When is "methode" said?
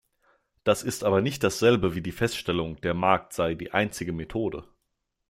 4.13-4.67